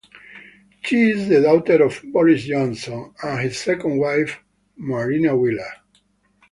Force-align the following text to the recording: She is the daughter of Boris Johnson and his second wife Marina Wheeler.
She 0.81 0.95
is 1.11 1.27
the 1.29 1.43
daughter 1.43 1.83
of 1.83 2.01
Boris 2.05 2.45
Johnson 2.45 3.13
and 3.23 3.39
his 3.41 3.59
second 3.59 3.99
wife 3.99 4.39
Marina 4.75 5.37
Wheeler. 5.37 5.73